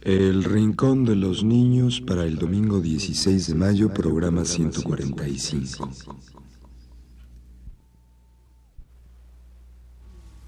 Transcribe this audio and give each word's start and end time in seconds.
El 0.00 0.44
Rincón 0.44 1.04
de 1.04 1.16
los 1.16 1.44
Niños 1.44 2.00
para 2.00 2.24
el 2.24 2.36
domingo 2.36 2.80
16 2.80 3.48
de 3.48 3.54
mayo, 3.54 3.92
programa 3.92 4.44
145. 4.44 5.90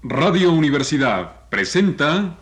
Radio 0.03 0.51
Universidad 0.51 1.47
presenta 1.49 2.39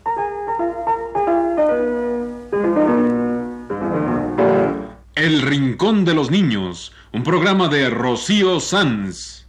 El 5.14 5.42
Rincón 5.42 6.06
de 6.06 6.14
los 6.14 6.30
Niños, 6.30 6.92
un 7.12 7.22
programa 7.22 7.68
de 7.68 7.90
Rocío 7.90 8.60
Sanz. 8.60 9.46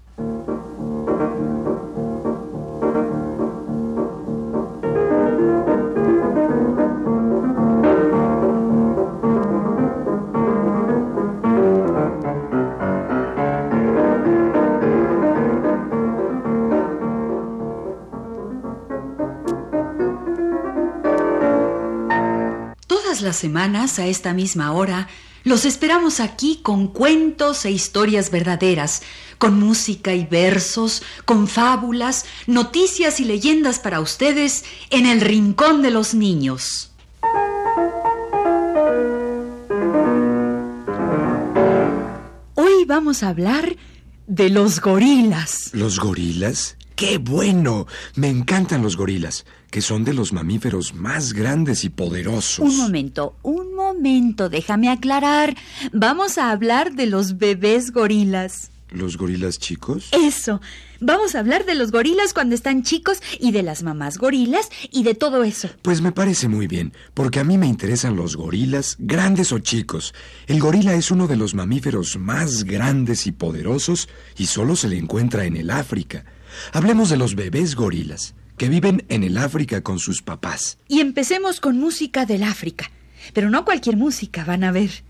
Semanas, 23.37 23.99
a 23.99 24.07
esta 24.07 24.33
misma 24.33 24.71
hora, 24.73 25.07
los 25.43 25.65
esperamos 25.65 26.19
aquí 26.19 26.59
con 26.61 26.87
cuentos 26.87 27.65
e 27.65 27.71
historias 27.71 28.29
verdaderas, 28.29 29.01
con 29.39 29.59
música 29.59 30.13
y 30.13 30.25
versos, 30.25 31.01
con 31.25 31.47
fábulas, 31.47 32.25
noticias 32.45 33.19
y 33.19 33.25
leyendas 33.25 33.79
para 33.79 33.99
ustedes 34.01 34.63
en 34.91 35.07
el 35.07 35.19
Rincón 35.21 35.81
de 35.81 35.89
los 35.89 36.13
Niños. 36.13 36.91
Hoy 42.53 42.85
vamos 42.85 43.23
a 43.23 43.29
hablar 43.29 43.75
de 44.27 44.49
los 44.49 44.79
gorilas. 44.79 45.71
¿Los 45.73 45.99
gorilas? 45.99 46.77
¡Qué 47.01 47.17
bueno! 47.17 47.87
Me 48.13 48.29
encantan 48.29 48.83
los 48.83 48.95
gorilas, 48.95 49.43
que 49.71 49.81
son 49.81 50.03
de 50.03 50.13
los 50.13 50.33
mamíferos 50.33 50.93
más 50.93 51.33
grandes 51.33 51.83
y 51.83 51.89
poderosos. 51.89 52.59
Un 52.59 52.77
momento, 52.77 53.35
un 53.41 53.73
momento, 53.73 54.49
déjame 54.49 54.87
aclarar. 54.87 55.57
Vamos 55.93 56.37
a 56.37 56.51
hablar 56.51 56.93
de 56.93 57.07
los 57.07 57.39
bebés 57.39 57.91
gorilas. 57.91 58.69
¿Los 58.91 59.17
gorilas 59.17 59.57
chicos? 59.57 60.09
Eso. 60.11 60.61
Vamos 60.99 61.33
a 61.33 61.39
hablar 61.39 61.65
de 61.65 61.73
los 61.73 61.89
gorilas 61.89 62.35
cuando 62.35 62.53
están 62.53 62.83
chicos 62.83 63.17
y 63.39 63.51
de 63.51 63.63
las 63.63 63.81
mamás 63.81 64.19
gorilas 64.19 64.69
y 64.91 65.01
de 65.01 65.15
todo 65.15 65.43
eso. 65.43 65.69
Pues 65.81 66.03
me 66.03 66.11
parece 66.11 66.49
muy 66.49 66.67
bien, 66.67 66.93
porque 67.15 67.39
a 67.39 67.43
mí 67.43 67.57
me 67.57 67.65
interesan 67.65 68.15
los 68.15 68.35
gorilas, 68.35 68.97
grandes 68.99 69.51
o 69.53 69.57
chicos. 69.57 70.13
El 70.45 70.59
gorila 70.59 70.93
es 70.93 71.09
uno 71.09 71.25
de 71.25 71.37
los 71.37 71.55
mamíferos 71.55 72.15
más 72.19 72.63
grandes 72.63 73.25
y 73.25 73.31
poderosos 73.31 74.07
y 74.37 74.45
solo 74.45 74.75
se 74.75 74.87
le 74.87 74.99
encuentra 74.99 75.45
en 75.45 75.57
el 75.57 75.71
África. 75.71 76.25
Hablemos 76.73 77.09
de 77.09 77.17
los 77.17 77.35
bebés 77.35 77.75
gorilas, 77.75 78.35
que 78.57 78.69
viven 78.69 79.05
en 79.09 79.23
el 79.23 79.37
África 79.37 79.81
con 79.81 79.99
sus 79.99 80.21
papás. 80.21 80.77
Y 80.87 80.99
empecemos 80.99 81.59
con 81.59 81.79
música 81.79 82.25
del 82.25 82.43
África. 82.43 82.91
Pero 83.33 83.49
no 83.49 83.65
cualquier 83.65 83.97
música, 83.97 84.43
van 84.45 84.63
a 84.63 84.71
ver. 84.71 85.03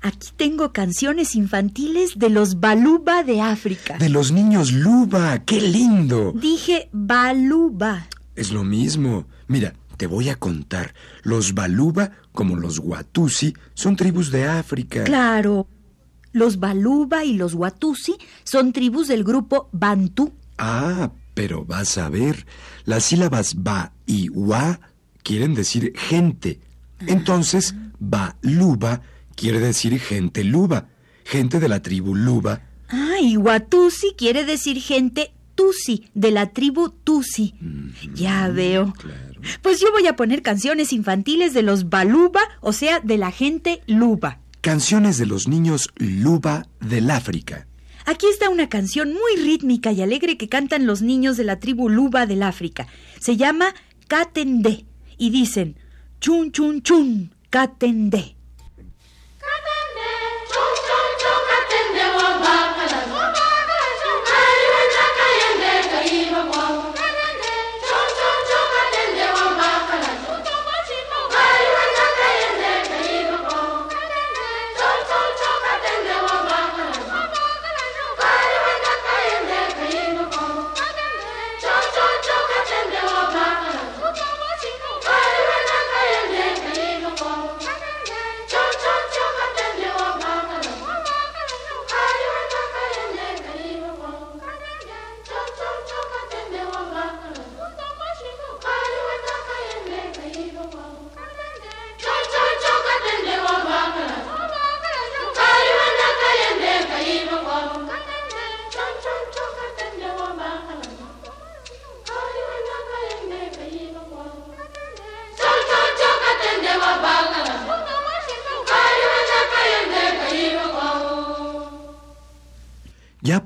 Aquí 0.00 0.28
tengo 0.36 0.72
canciones 0.72 1.34
infantiles 1.34 2.18
de 2.18 2.30
los 2.30 2.60
Baluba 2.60 3.24
de 3.24 3.40
África. 3.40 3.98
De 3.98 4.08
los 4.08 4.30
niños 4.30 4.72
Luba, 4.72 5.40
qué 5.44 5.60
lindo. 5.60 6.32
Dije 6.36 6.88
Baluba. 6.92 8.06
Es 8.36 8.52
lo 8.52 8.62
mismo. 8.62 9.26
Mira, 9.48 9.74
te 9.96 10.06
voy 10.06 10.28
a 10.28 10.36
contar. 10.36 10.94
Los 11.24 11.54
Baluba, 11.54 12.12
como 12.30 12.54
los 12.54 12.78
Watusi, 12.78 13.54
son 13.74 13.96
tribus 13.96 14.30
de 14.30 14.46
África. 14.46 15.02
Claro. 15.02 15.66
Los 16.30 16.60
Baluba 16.60 17.24
y 17.24 17.32
los 17.32 17.54
Watusi 17.54 18.16
son 18.44 18.72
tribus 18.72 19.08
del 19.08 19.24
grupo 19.24 19.68
Bantú. 19.72 20.32
Ah, 20.58 21.12
pero 21.34 21.64
vas 21.64 21.96
a 21.98 22.08
ver, 22.08 22.46
las 22.84 23.04
sílabas 23.04 23.62
ba 23.62 23.92
y 24.06 24.28
wa 24.30 24.80
quieren 25.22 25.54
decir 25.54 25.92
gente. 25.96 26.60
Entonces, 27.06 27.74
ba-luba 28.00 29.02
quiere 29.36 29.60
decir 29.60 29.98
gente 30.00 30.42
luba, 30.44 30.88
gente 31.24 31.60
de 31.60 31.68
la 31.68 31.80
tribu 31.80 32.14
luba. 32.14 32.62
Ah, 32.88 33.16
y 33.22 33.36
Watusi 33.36 34.14
quiere 34.16 34.44
decir 34.44 34.80
gente 34.80 35.32
Tusi, 35.54 36.08
de 36.14 36.30
la 36.30 36.50
tribu 36.52 36.90
Tusi. 36.90 37.54
ya 38.14 38.48
veo. 38.48 38.92
Claro. 38.92 39.40
Pues 39.62 39.80
yo 39.80 39.90
voy 39.92 40.06
a 40.06 40.16
poner 40.16 40.42
canciones 40.42 40.92
infantiles 40.92 41.52
de 41.54 41.62
los 41.62 41.88
Baluba, 41.88 42.40
o 42.60 42.72
sea, 42.72 43.00
de 43.00 43.18
la 43.18 43.30
gente 43.30 43.82
Luba. 43.86 44.40
Canciones 44.60 45.18
de 45.18 45.26
los 45.26 45.48
niños 45.48 45.90
Luba 45.96 46.66
del 46.80 47.10
África. 47.10 47.66
Aquí 48.08 48.26
está 48.26 48.48
una 48.48 48.70
canción 48.70 49.12
muy 49.12 49.36
rítmica 49.36 49.92
y 49.92 50.00
alegre 50.00 50.38
que 50.38 50.48
cantan 50.48 50.86
los 50.86 51.02
niños 51.02 51.36
de 51.36 51.44
la 51.44 51.60
tribu 51.60 51.90
Luba 51.90 52.24
del 52.24 52.42
África. 52.42 52.86
Se 53.20 53.36
llama 53.36 53.74
Katende 54.06 54.86
y 55.18 55.28
dicen 55.28 55.76
chun 56.18 56.50
chun 56.50 56.80
chun, 56.80 57.34
Katende. 57.50 58.37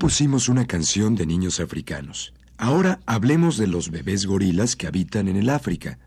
Pusimos 0.03 0.49
una 0.49 0.67
canción 0.67 1.15
de 1.15 1.25
niños 1.25 1.61
africanos. 1.61 2.33
Ahora 2.57 2.99
hablemos 3.05 3.55
de 3.55 3.67
los 3.67 3.89
bebés 3.89 4.25
gorilas 4.25 4.75
que 4.75 4.85
habitan 4.85 5.29
en 5.29 5.37
el 5.37 5.49
África. 5.49 5.97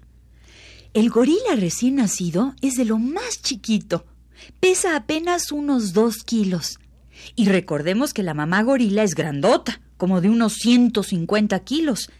El 0.92 1.08
gorila 1.08 1.56
recién 1.56 1.94
nacido 1.94 2.54
es 2.60 2.74
de 2.74 2.84
lo 2.84 2.98
más 2.98 3.40
chiquito. 3.40 4.04
Pesa 4.60 4.96
apenas 4.96 5.50
unos 5.50 5.94
dos 5.94 6.24
kilos. 6.24 6.78
Y 7.36 7.46
recordemos 7.46 8.12
que 8.12 8.22
la 8.22 8.34
mamá 8.34 8.62
gorila 8.62 9.02
es 9.02 9.14
grandota, 9.14 9.80
como 9.96 10.20
de 10.20 10.28
unos 10.28 10.56
150 10.56 11.58
kilos. 11.60 12.10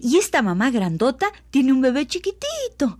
Y 0.00 0.18
esta 0.18 0.42
mamá 0.42 0.70
grandota 0.70 1.28
tiene 1.50 1.72
un 1.72 1.80
bebé 1.80 2.06
chiquitito. 2.06 2.98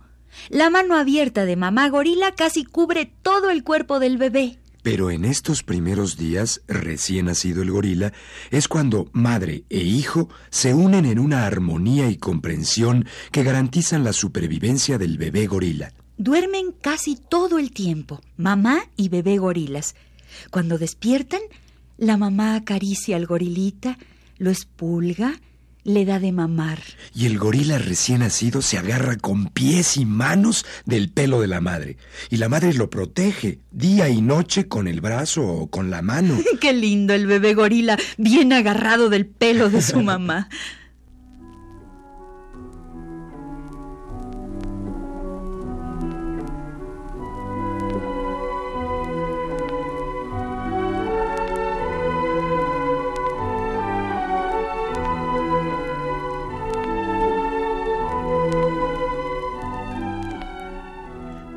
La 0.49 0.71
mano 0.71 0.97
abierta 0.97 1.45
de 1.45 1.55
mamá 1.55 1.87
gorila 1.89 2.31
casi 2.31 2.65
cubre 2.65 3.05
todo 3.21 3.51
el 3.51 3.63
cuerpo 3.63 3.99
del 3.99 4.17
bebé. 4.17 4.57
Pero 4.83 5.09
en 5.09 5.23
estos 5.23 5.63
primeros 5.63 6.17
días, 6.17 6.61
recién 6.67 7.27
nacido 7.27 7.61
el 7.63 7.71
gorila, 7.71 8.11
es 8.51 8.67
cuando 8.67 9.09
madre 9.13 9.63
e 9.69 9.79
hijo 9.79 10.29
se 10.49 10.73
unen 10.73 11.05
en 11.05 11.19
una 11.19 11.45
armonía 11.47 12.09
y 12.09 12.17
comprensión 12.17 13.05
que 13.31 13.43
garantizan 13.43 14.03
la 14.03 14.11
supervivencia 14.11 14.97
del 14.97 15.17
bebé 15.17 15.47
gorila. 15.47 15.93
Duermen 16.17 16.73
casi 16.73 17.15
todo 17.15 17.59
el 17.59 17.71
tiempo, 17.71 18.21
mamá 18.35 18.83
y 18.97 19.07
bebé 19.07 19.37
gorilas. 19.37 19.95
Cuando 20.51 20.77
despiertan, 20.77 21.41
la 21.97 22.17
mamá 22.17 22.55
acaricia 22.55 23.15
al 23.15 23.25
gorilita, 23.25 23.97
lo 24.37 24.51
espulga, 24.51 25.39
le 25.83 26.05
da 26.05 26.19
de 26.19 26.31
mamar. 26.31 26.79
Y 27.13 27.25
el 27.25 27.37
gorila 27.37 27.77
recién 27.77 28.19
nacido 28.19 28.61
se 28.61 28.77
agarra 28.77 29.17
con 29.17 29.47
pies 29.47 29.97
y 29.97 30.05
manos 30.05 30.65
del 30.85 31.09
pelo 31.09 31.41
de 31.41 31.47
la 31.47 31.61
madre. 31.61 31.97
Y 32.29 32.37
la 32.37 32.49
madre 32.49 32.73
lo 32.73 32.89
protege 32.89 33.59
día 33.71 34.09
y 34.09 34.21
noche 34.21 34.67
con 34.67 34.87
el 34.87 35.01
brazo 35.01 35.45
o 35.45 35.67
con 35.67 35.89
la 35.89 36.01
mano. 36.01 36.37
Qué 36.61 36.73
lindo 36.73 37.13
el 37.13 37.27
bebé 37.27 37.53
gorila, 37.53 37.97
bien 38.17 38.53
agarrado 38.53 39.09
del 39.09 39.25
pelo 39.25 39.69
de 39.69 39.81
su 39.81 40.01
mamá. 40.01 40.49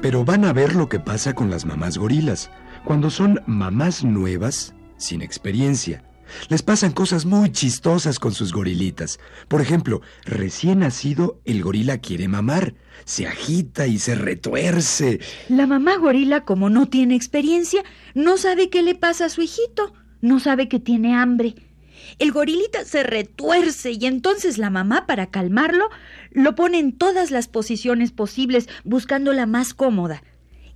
Pero 0.07 0.25
van 0.25 0.45
a 0.45 0.53
ver 0.53 0.77
lo 0.77 0.89
que 0.89 1.01
pasa 1.01 1.35
con 1.35 1.51
las 1.51 1.67
mamás 1.67 1.99
gorilas. 1.99 2.49
Cuando 2.85 3.11
son 3.11 3.41
mamás 3.45 4.05
nuevas, 4.05 4.73
sin 4.97 5.21
experiencia, 5.21 6.05
les 6.49 6.63
pasan 6.63 6.93
cosas 6.93 7.27
muy 7.27 7.51
chistosas 7.51 8.21
con 8.21 8.33
sus 8.33 8.53
gorilitas. 8.53 9.19
Por 9.49 9.61
ejemplo, 9.61 10.03
recién 10.25 10.79
nacido, 10.79 11.41
el 11.45 11.61
gorila 11.61 11.99
quiere 11.99 12.29
mamar. 12.29 12.77
Se 13.05 13.27
agita 13.27 13.89
y 13.89 13.99
se 13.99 14.15
retuerce. 14.15 15.19
La 15.49 15.67
mamá 15.67 15.97
gorila, 15.97 16.45
como 16.45 16.71
no 16.71 16.87
tiene 16.87 17.17
experiencia, 17.17 17.83
no 18.15 18.37
sabe 18.37 18.71
qué 18.71 18.85
le 18.85 18.95
pasa 18.95 19.25
a 19.25 19.29
su 19.29 19.43
hijito. 19.43 19.93
No 20.21 20.39
sabe 20.39 20.69
que 20.69 20.79
tiene 20.79 21.17
hambre. 21.17 21.57
El 22.19 22.33
gorilita 22.33 22.85
se 22.85 23.03
retuerce 23.03 23.93
y 23.93 24.07
entonces 24.07 24.59
la 24.59 24.71
mamá, 24.71 25.07
para 25.07 25.27
calmarlo, 25.27 25.89
lo 26.31 26.55
pone 26.55 26.79
en 26.79 26.93
todas 26.93 27.31
las 27.31 27.49
posiciones 27.49 28.13
posibles, 28.13 28.69
buscando 28.85 29.33
la 29.33 29.47
más 29.47 29.75
cómoda. 29.75 30.23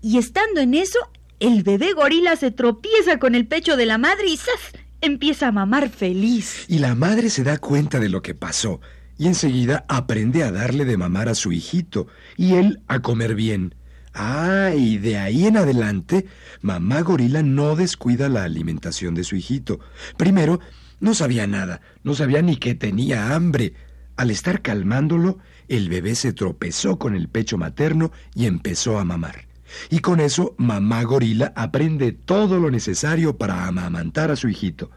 Y 0.03 0.19
estando 0.19 0.61
en 0.61 0.75
eso, 0.75 0.99
el 1.39 1.63
bebé 1.63 1.93
gorila 1.93 2.37
se 2.37 2.51
tropieza 2.51 3.19
con 3.19 3.35
el 3.35 3.47
pecho 3.47 3.77
de 3.77 3.87
la 3.87 3.99
madre 3.99 4.29
y 4.29 4.37
¡zas! 4.37 4.81
empieza 5.01 5.49
a 5.49 5.53
mamar 5.53 5.89
feliz. 5.89 6.65
Y 6.69 6.79
la 6.79 6.95
madre 6.95 7.31
se 7.31 7.45
da 7.45 7.59
cuenta 7.59 7.99
de 7.99 8.09
lo 8.09 8.23
que 8.23 8.35
pasó 8.35 8.81
y 9.21 9.27
enseguida 9.27 9.85
aprende 9.89 10.43
a 10.45 10.53
darle 10.53 10.85
de 10.85 10.97
mamar 10.97 11.29
a 11.29 11.35
su 11.35 11.53
hijito 11.53 12.07
y 12.37 12.55
él 12.55 12.81
a 12.89 13.01
comer 13.01 13.35
bien. 13.35 13.75
Ah, 14.15 14.73
y 14.77 14.99
de 14.99 15.19
ahí 15.19 15.47
en 15.47 15.57
adelante, 15.57 16.27
mamá 16.63 17.03
gorila 17.03 17.43
no 17.43 17.77
descuida 17.77 18.29
la 18.29 18.45
alimentación 18.45 19.15
de 19.15 19.25
su 19.25 19.37
hijito. 19.37 19.79
Primero, 20.17 20.61
no 21.01 21.15
sabía 21.15 21.47
nada, 21.47 21.81
no 22.05 22.15
sabía 22.15 22.43
ni 22.43 22.57
que 22.57 22.75
tenía 22.75 23.35
hambre. 23.35 23.75
Al 24.17 24.31
estar 24.31 24.63
calmándolo, 24.63 25.39
el 25.69 25.89
bebé 25.89 26.15
se 26.15 26.33
tropezó 26.33 26.99
con 26.99 27.15
el 27.15 27.29
pecho 27.29 27.59
materno 27.59 28.13
y 28.35 28.47
empezó 28.47 28.99
a 28.99 29.05
mamar. 29.05 29.47
Y 29.89 30.01
con 30.01 30.21
eso, 30.21 30.55
mamá 30.59 31.03
gorila 31.05 31.53
aprende 31.57 32.13
todo 32.13 32.59
lo 32.59 32.71
necesario 32.71 33.37
para 33.39 33.67
amamantar 33.67 34.31
a 34.31 34.37
su 34.37 34.49
hijito. 34.49 34.91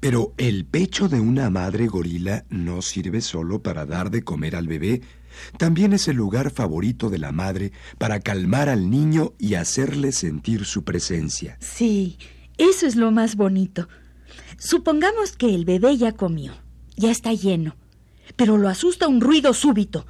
Pero 0.00 0.34
el 0.36 0.64
pecho 0.64 1.08
de 1.08 1.20
una 1.20 1.50
madre 1.50 1.86
gorila 1.86 2.44
no 2.48 2.82
sirve 2.82 3.20
solo 3.20 3.62
para 3.62 3.86
dar 3.86 4.10
de 4.10 4.22
comer 4.22 4.56
al 4.56 4.66
bebé, 4.66 5.02
también 5.58 5.92
es 5.92 6.08
el 6.08 6.16
lugar 6.16 6.50
favorito 6.50 7.10
de 7.10 7.18
la 7.18 7.32
madre 7.32 7.72
para 7.98 8.20
calmar 8.20 8.68
al 8.68 8.90
niño 8.90 9.32
y 9.38 9.54
hacerle 9.54 10.12
sentir 10.12 10.64
su 10.64 10.84
presencia. 10.84 11.56
Sí, 11.60 12.18
eso 12.58 12.86
es 12.86 12.96
lo 12.96 13.10
más 13.10 13.36
bonito. 13.36 13.88
Supongamos 14.62 15.32
que 15.32 15.54
el 15.54 15.64
bebé 15.64 15.96
ya 15.96 16.12
comió, 16.12 16.52
ya 16.96 17.10
está 17.10 17.32
lleno, 17.32 17.76
pero 18.36 18.58
lo 18.58 18.68
asusta 18.68 19.08
un 19.08 19.20
ruido 19.20 19.54
súbito. 19.54 20.06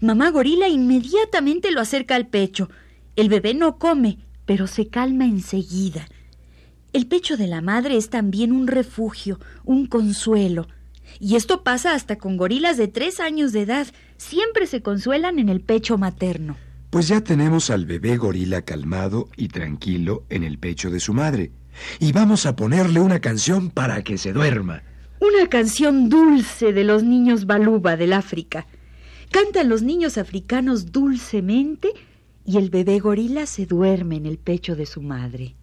Mamá 0.00 0.30
gorila 0.30 0.68
inmediatamente 0.68 1.70
lo 1.70 1.80
acerca 1.80 2.14
al 2.14 2.28
pecho 2.28 2.68
el 3.18 3.28
bebé 3.28 3.52
no 3.52 3.78
come, 3.78 4.18
pero 4.46 4.68
se 4.68 4.86
calma 4.86 5.24
enseguida. 5.24 6.06
El 6.92 7.08
pecho 7.08 7.36
de 7.36 7.48
la 7.48 7.60
madre 7.60 7.96
es 7.96 8.10
también 8.10 8.52
un 8.52 8.68
refugio, 8.68 9.40
un 9.64 9.86
consuelo. 9.86 10.68
Y 11.18 11.34
esto 11.34 11.64
pasa 11.64 11.94
hasta 11.94 12.16
con 12.16 12.36
gorilas 12.36 12.76
de 12.76 12.86
tres 12.86 13.18
años 13.18 13.50
de 13.50 13.62
edad. 13.62 13.88
Siempre 14.18 14.68
se 14.68 14.82
consuelan 14.82 15.40
en 15.40 15.48
el 15.48 15.60
pecho 15.60 15.98
materno. 15.98 16.56
Pues 16.90 17.08
ya 17.08 17.22
tenemos 17.22 17.70
al 17.70 17.86
bebé 17.86 18.16
gorila 18.18 18.62
calmado 18.62 19.28
y 19.36 19.48
tranquilo 19.48 20.22
en 20.28 20.44
el 20.44 20.58
pecho 20.58 20.88
de 20.88 21.00
su 21.00 21.12
madre. 21.12 21.50
Y 21.98 22.12
vamos 22.12 22.46
a 22.46 22.56
ponerle 22.56 23.00
una 23.00 23.20
canción 23.20 23.70
para 23.70 24.02
que 24.02 24.18
se 24.18 24.32
duerma. 24.32 24.82
Una 25.20 25.48
canción 25.48 26.08
dulce 26.08 26.72
de 26.72 26.84
los 26.84 27.02
niños 27.02 27.46
baluba 27.46 27.96
del 27.96 28.12
África. 28.12 28.66
Cantan 29.30 29.68
los 29.68 29.82
niños 29.82 30.16
africanos 30.16 30.92
dulcemente 30.92 31.90
y 32.44 32.56
el 32.56 32.70
bebé 32.70 32.98
gorila 32.98 33.46
se 33.46 33.66
duerme 33.66 34.16
en 34.16 34.26
el 34.26 34.38
pecho 34.38 34.74
de 34.74 34.86
su 34.86 35.02
madre. 35.02 35.57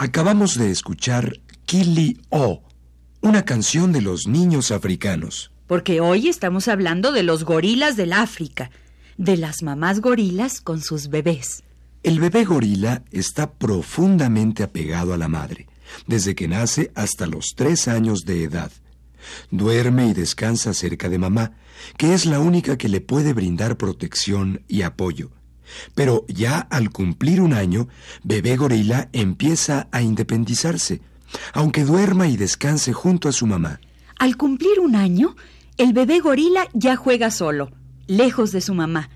Acabamos 0.00 0.56
de 0.56 0.70
escuchar 0.70 1.40
Kili 1.66 2.20
O, 2.30 2.62
una 3.20 3.44
canción 3.44 3.90
de 3.90 4.00
los 4.00 4.28
niños 4.28 4.70
africanos. 4.70 5.50
Porque 5.66 6.00
hoy 6.00 6.28
estamos 6.28 6.68
hablando 6.68 7.10
de 7.10 7.24
los 7.24 7.42
gorilas 7.42 7.96
del 7.96 8.12
África, 8.12 8.70
de 9.16 9.36
las 9.36 9.64
mamás 9.64 10.00
gorilas 10.00 10.60
con 10.60 10.80
sus 10.82 11.08
bebés. 11.08 11.64
El 12.04 12.20
bebé 12.20 12.44
gorila 12.44 13.02
está 13.10 13.50
profundamente 13.50 14.62
apegado 14.62 15.14
a 15.14 15.16
la 15.16 15.26
madre, 15.26 15.66
desde 16.06 16.36
que 16.36 16.46
nace 16.46 16.92
hasta 16.94 17.26
los 17.26 17.54
tres 17.56 17.88
años 17.88 18.24
de 18.24 18.44
edad. 18.44 18.70
Duerme 19.50 20.06
y 20.06 20.14
descansa 20.14 20.74
cerca 20.74 21.08
de 21.08 21.18
mamá, 21.18 21.54
que 21.96 22.14
es 22.14 22.24
la 22.24 22.38
única 22.38 22.78
que 22.78 22.88
le 22.88 23.00
puede 23.00 23.32
brindar 23.32 23.76
protección 23.76 24.62
y 24.68 24.82
apoyo. 24.82 25.32
Pero 25.94 26.24
ya 26.28 26.58
al 26.58 26.90
cumplir 26.90 27.40
un 27.40 27.52
año, 27.52 27.88
bebé 28.22 28.56
gorila 28.56 29.08
empieza 29.12 29.88
a 29.92 30.02
independizarse, 30.02 31.00
aunque 31.52 31.84
duerma 31.84 32.28
y 32.28 32.36
descanse 32.36 32.92
junto 32.92 33.28
a 33.28 33.32
su 33.32 33.46
mamá. 33.46 33.80
Al 34.18 34.36
cumplir 34.36 34.80
un 34.80 34.96
año, 34.96 35.36
el 35.76 35.92
bebé 35.92 36.20
gorila 36.20 36.68
ya 36.72 36.96
juega 36.96 37.30
solo, 37.30 37.70
lejos 38.06 38.50
de 38.52 38.60
su 38.60 38.74
mamá, 38.74 39.10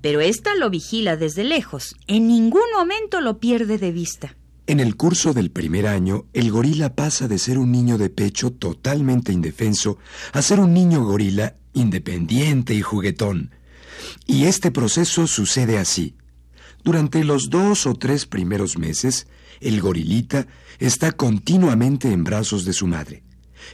pero 0.00 0.20
ésta 0.20 0.54
lo 0.54 0.70
vigila 0.70 1.16
desde 1.16 1.44
lejos. 1.44 1.96
En 2.06 2.28
ningún 2.28 2.62
momento 2.74 3.20
lo 3.20 3.38
pierde 3.38 3.78
de 3.78 3.92
vista. 3.92 4.36
En 4.68 4.80
el 4.80 4.96
curso 4.96 5.32
del 5.32 5.50
primer 5.50 5.86
año, 5.86 6.24
el 6.32 6.50
gorila 6.50 6.94
pasa 6.94 7.28
de 7.28 7.38
ser 7.38 7.58
un 7.58 7.70
niño 7.70 7.98
de 7.98 8.10
pecho 8.10 8.50
totalmente 8.50 9.32
indefenso 9.32 9.98
a 10.32 10.42
ser 10.42 10.58
un 10.58 10.74
niño 10.74 11.04
gorila 11.04 11.56
independiente 11.72 12.74
y 12.74 12.82
juguetón. 12.82 13.52
Y 14.26 14.44
este 14.44 14.70
proceso 14.70 15.26
sucede 15.26 15.78
así. 15.78 16.14
Durante 16.84 17.24
los 17.24 17.50
dos 17.50 17.86
o 17.86 17.94
tres 17.94 18.26
primeros 18.26 18.78
meses, 18.78 19.26
el 19.60 19.80
gorilita 19.80 20.46
está 20.78 21.12
continuamente 21.12 22.12
en 22.12 22.24
brazos 22.24 22.64
de 22.64 22.72
su 22.72 22.86
madre. 22.86 23.22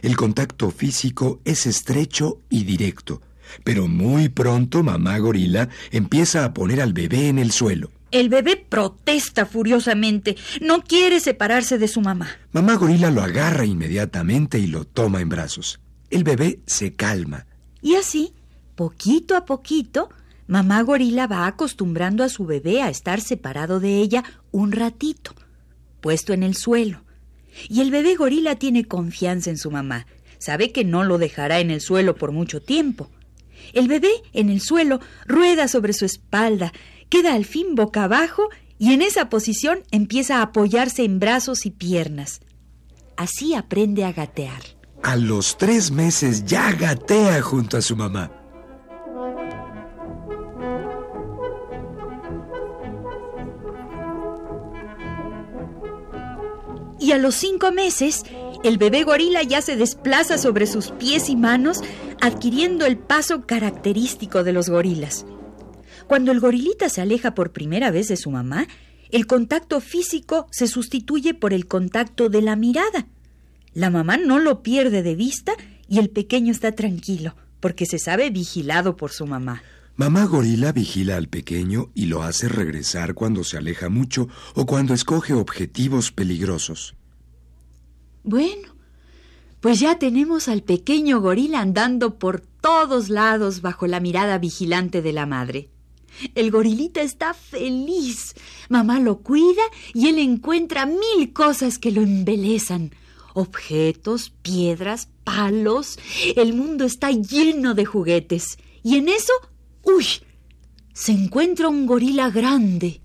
El 0.01 0.15
contacto 0.15 0.71
físico 0.71 1.39
es 1.45 1.67
estrecho 1.67 2.39
y 2.49 2.63
directo, 2.63 3.21
pero 3.63 3.87
muy 3.87 4.29
pronto 4.29 4.83
mamá 4.83 5.17
gorila 5.19 5.69
empieza 5.91 6.45
a 6.45 6.53
poner 6.53 6.81
al 6.81 6.93
bebé 6.93 7.27
en 7.27 7.37
el 7.37 7.51
suelo. 7.51 7.91
El 8.11 8.29
bebé 8.29 8.57
protesta 8.57 9.45
furiosamente, 9.45 10.35
no 10.61 10.83
quiere 10.83 11.19
separarse 11.19 11.79
de 11.79 11.87
su 11.87 11.99
mamá. 12.01 12.29
Mamá 12.51 12.75
gorila 12.75 13.09
lo 13.09 13.23
agarra 13.23 13.65
inmediatamente 13.65 14.59
y 14.59 14.67
lo 14.67 14.85
toma 14.85 15.21
en 15.21 15.29
brazos. 15.29 15.79
El 16.11 16.23
bebé 16.23 16.59
se 16.67 16.93
calma. 16.93 17.47
Y 17.81 17.95
así, 17.95 18.33
poquito 18.75 19.35
a 19.35 19.45
poquito, 19.45 20.09
mamá 20.47 20.81
gorila 20.81 21.27
va 21.27 21.47
acostumbrando 21.47 22.23
a 22.23 22.29
su 22.29 22.45
bebé 22.45 22.81
a 22.81 22.89
estar 22.89 23.21
separado 23.21 23.79
de 23.79 23.97
ella 23.97 24.23
un 24.51 24.71
ratito, 24.71 25.33
puesto 26.01 26.33
en 26.33 26.43
el 26.43 26.55
suelo. 26.55 27.03
Y 27.69 27.81
el 27.81 27.91
bebé 27.91 28.15
gorila 28.15 28.55
tiene 28.55 28.85
confianza 28.85 29.49
en 29.49 29.57
su 29.57 29.71
mamá. 29.71 30.07
Sabe 30.39 30.71
que 30.71 30.83
no 30.83 31.03
lo 31.03 31.17
dejará 31.17 31.59
en 31.59 31.71
el 31.71 31.81
suelo 31.81 32.15
por 32.15 32.31
mucho 32.31 32.61
tiempo. 32.61 33.09
El 33.73 33.87
bebé, 33.87 34.11
en 34.33 34.49
el 34.49 34.59
suelo, 34.59 34.99
rueda 35.25 35.67
sobre 35.67 35.93
su 35.93 36.05
espalda, 36.05 36.73
queda 37.09 37.33
al 37.33 37.45
fin 37.45 37.75
boca 37.75 38.03
abajo 38.03 38.49
y 38.77 38.93
en 38.93 39.01
esa 39.01 39.29
posición 39.29 39.83
empieza 39.91 40.39
a 40.39 40.41
apoyarse 40.43 41.05
en 41.05 41.19
brazos 41.19 41.65
y 41.65 41.71
piernas. 41.71 42.41
Así 43.15 43.53
aprende 43.53 44.03
a 44.03 44.11
gatear. 44.11 44.61
A 45.03 45.15
los 45.15 45.57
tres 45.57 45.91
meses 45.91 46.45
ya 46.45 46.71
gatea 46.71 47.41
junto 47.41 47.77
a 47.77 47.81
su 47.81 47.95
mamá. 47.95 48.42
A 57.13 57.17
los 57.17 57.35
cinco 57.35 57.71
meses, 57.71 58.23
el 58.63 58.77
bebé 58.77 59.03
gorila 59.03 59.43
ya 59.43 59.61
se 59.61 59.75
desplaza 59.75 60.37
sobre 60.37 60.67
sus 60.67 60.91
pies 60.91 61.29
y 61.29 61.35
manos, 61.35 61.81
adquiriendo 62.21 62.85
el 62.85 62.97
paso 62.97 63.45
característico 63.45 64.43
de 64.43 64.53
los 64.53 64.69
gorilas. 64.69 65.25
Cuando 66.07 66.31
el 66.31 66.39
gorilita 66.39 66.89
se 66.89 67.01
aleja 67.01 67.35
por 67.35 67.51
primera 67.51 67.91
vez 67.91 68.07
de 68.07 68.17
su 68.17 68.31
mamá, 68.31 68.67
el 69.11 69.27
contacto 69.27 69.79
físico 69.79 70.47
se 70.51 70.67
sustituye 70.67 71.33
por 71.33 71.53
el 71.53 71.67
contacto 71.67 72.29
de 72.29 72.41
la 72.41 72.55
mirada. 72.55 73.07
La 73.73 73.89
mamá 73.89 74.17
no 74.17 74.39
lo 74.39 74.63
pierde 74.63 75.03
de 75.03 75.15
vista 75.15 75.53
y 75.87 75.99
el 75.99 76.09
pequeño 76.09 76.51
está 76.51 76.71
tranquilo, 76.71 77.35
porque 77.59 77.85
se 77.85 77.99
sabe 77.99 78.29
vigilado 78.29 78.97
por 78.97 79.11
su 79.11 79.27
mamá. 79.27 79.61
Mamá 79.95 80.25
gorila 80.25 80.71
vigila 80.71 81.17
al 81.17 81.27
pequeño 81.27 81.91
y 81.93 82.07
lo 82.07 82.23
hace 82.23 82.49
regresar 82.49 83.13
cuando 83.13 83.43
se 83.43 83.57
aleja 83.57 83.89
mucho 83.89 84.27
o 84.55 84.65
cuando 84.65 84.95
escoge 84.95 85.33
objetivos 85.33 86.11
peligrosos. 86.11 86.95
Bueno, 88.23 88.69
pues 89.59 89.79
ya 89.79 89.99
tenemos 89.99 90.47
al 90.47 90.63
pequeño 90.63 91.21
gorila 91.21 91.59
andando 91.59 92.17
por 92.17 92.41
todos 92.41 93.09
lados 93.09 93.61
bajo 93.61 93.87
la 93.87 93.99
mirada 93.99 94.37
vigilante 94.37 95.01
de 95.01 95.13
la 95.13 95.25
madre. 95.25 95.69
El 96.35 96.51
gorilita 96.51 97.01
está 97.01 97.33
feliz. 97.33 98.33
Mamá 98.69 98.99
lo 98.99 99.19
cuida 99.19 99.63
y 99.93 100.07
él 100.07 100.19
encuentra 100.19 100.85
mil 100.85 101.33
cosas 101.33 101.79
que 101.79 101.91
lo 101.91 102.01
embelezan. 102.01 102.91
Objetos, 103.33 104.31
piedras, 104.41 105.09
palos. 105.23 105.97
El 106.35 106.53
mundo 106.53 106.85
está 106.85 107.11
lleno 107.11 107.73
de 107.73 107.85
juguetes. 107.85 108.57
Y 108.83 108.97
en 108.97 109.09
eso, 109.09 109.33
¡uy! 109.83 110.05
Se 110.93 111.11
encuentra 111.11 111.67
un 111.67 111.87
gorila 111.87 112.29
grande. 112.29 113.01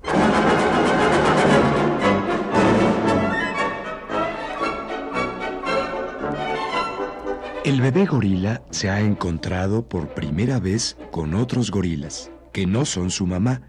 El 7.69 7.83
bebé 7.83 8.07
gorila 8.07 8.63
se 8.71 8.89
ha 8.89 9.03
encontrado 9.03 9.87
por 9.87 10.15
primera 10.15 10.59
vez 10.59 10.97
con 11.11 11.35
otros 11.35 11.71
gorilas 11.71 12.31
que 12.51 12.67
no 12.67 12.87
son 12.87 13.11
su 13.11 13.27
mamá. 13.27 13.61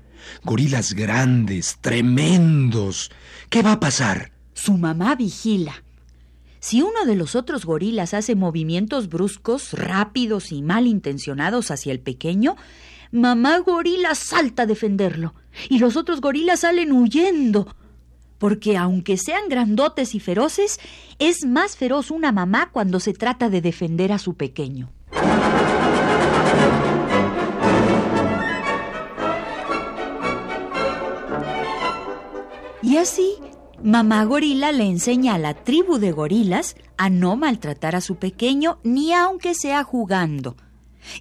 Gorilas 0.42 0.94
grandes, 0.94 1.80
tremendos. 1.82 3.12
¿Qué 3.50 3.62
va 3.62 3.74
a 3.74 3.80
pasar? 3.82 4.32
Su 4.54 4.78
mamá 4.78 5.16
vigila. 5.16 5.84
Si 6.62 6.82
uno 6.82 7.04
de 7.06 7.18
los 7.18 7.36
otros 7.36 7.66
gorilas 7.66 8.14
hace 8.14 8.36
movimientos 8.36 9.10
bruscos, 9.10 9.74
rápidos 9.74 10.54
y 10.54 10.62
malintencionados 10.62 11.70
hacia 11.70 11.92
el 11.92 12.00
pequeño, 12.00 12.56
mamá 13.12 13.58
gorila 13.60 14.16
salta 14.16 14.64
a 14.64 14.66
defenderlo 14.66 15.34
y 15.68 15.80
los 15.80 15.98
otros 15.98 16.22
gorilas 16.22 16.62
salen 16.62 16.94
huyendo. 16.94 17.76
Porque 18.40 18.78
aunque 18.78 19.18
sean 19.18 19.48
grandotes 19.50 20.16
y 20.16 20.20
feroces, 20.20 20.80
es 21.20 21.46
más 21.46 21.78
feroz 21.78 22.10
una 22.10 22.32
mamá 22.32 22.72
cuando 22.72 23.00
se 23.00 23.14
trata 23.14 23.50
de 23.50 23.62
defender 23.62 24.12
a 24.12 24.18
su 24.18 24.34
pequeño. 24.34 24.90
Y 32.82 32.98
así, 32.98 33.36
mamá 33.84 34.24
gorila 34.24 34.72
le 34.72 34.86
enseña 34.86 35.36
a 35.36 35.38
la 35.38 35.54
tribu 35.54 36.00
de 36.00 36.12
gorilas 36.12 36.76
a 36.98 37.10
no 37.10 37.36
maltratar 37.36 37.96
a 37.96 38.02
su 38.02 38.16
pequeño 38.16 38.80
ni 38.84 39.14
aunque 39.14 39.54
sea 39.54 39.84
jugando. 39.84 40.56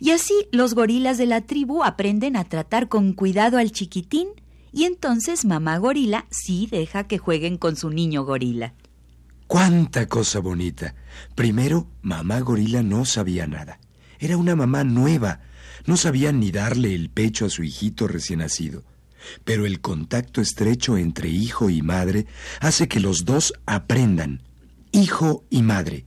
Y 0.01 0.11
así 0.11 0.35
los 0.51 0.75
gorilas 0.75 1.19
de 1.19 1.27
la 1.27 1.43
tribu 1.43 1.85
aprenden 1.85 2.37
a 2.37 2.45
tratar 2.45 2.89
con 2.89 3.13
cuidado 3.13 3.59
al 3.59 3.73
chiquitín 3.73 4.29
y 4.73 4.85
entonces 4.85 5.45
mamá 5.45 5.79
gorila 5.79 6.27
sí 6.31 6.69
deja 6.71 7.05
que 7.05 7.19
jueguen 7.19 7.59
con 7.59 7.77
su 7.77 7.91
niño 7.91 8.25
gorila. 8.25 8.75
¡Cuánta 9.47 10.07
cosa 10.07 10.41
bonita! 10.41 10.95
Primero, 11.35 11.89
mamá 12.03 12.41
gorila 12.41 12.83
no 12.83 13.05
sabía 13.05 13.47
nada. 13.47 13.81
Era 14.19 14.37
una 14.37 14.55
mamá 14.57 14.85
nueva. 14.85 15.41
No 15.87 15.97
sabía 15.97 16.33
ni 16.33 16.51
darle 16.51 16.95
el 16.95 17.09
pecho 17.09 17.47
a 17.47 17.51
su 17.51 17.63
hijito 17.63 18.09
recién 18.09 18.41
nacido 18.41 18.85
pero 19.45 19.67
el 19.67 19.81
contacto 19.81 20.41
estrecho 20.41 20.97
entre 20.97 21.29
hijo 21.29 21.71
y 21.71 21.83
madre 21.83 22.27
hace 22.61 22.89
que 22.89 23.01
los 23.01 23.25
dos 23.25 23.53
aprendan, 23.67 24.43
hijo 24.93 25.45
y 25.51 25.63
madre. 25.63 26.05